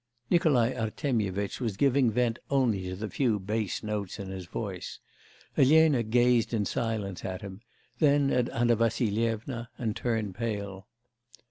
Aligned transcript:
Nikolai 0.31 0.73
Artemyevitch 0.73 1.61
was 1.61 1.77
giving 1.77 2.09
vent 2.09 2.39
only 2.49 2.89
to 2.89 2.95
the 2.95 3.07
few 3.07 3.37
bass 3.37 3.83
notes 3.83 4.17
in 4.17 4.31
his 4.31 4.47
voice. 4.47 4.97
Elena 5.55 6.01
gazed 6.01 6.55
in 6.55 6.65
silence 6.65 7.23
at 7.23 7.41
him, 7.43 7.61
then 7.99 8.31
at 8.31 8.49
Anna 8.49 8.75
Vassilyevna 8.75 9.69
and 9.77 9.95
turned 9.95 10.33
pale. 10.33 10.87